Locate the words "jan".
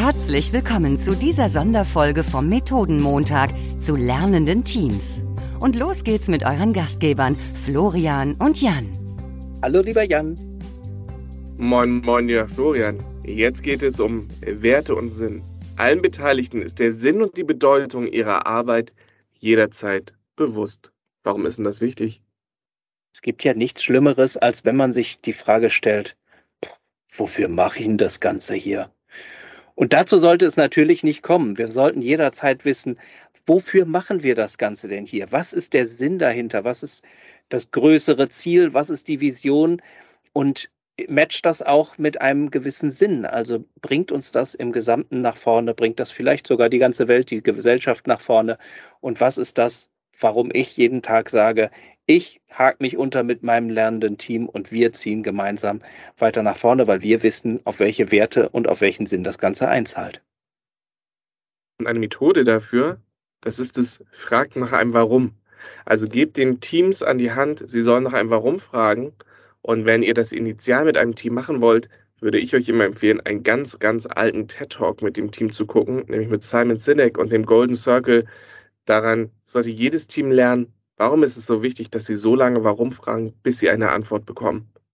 8.62-8.86, 10.04-10.36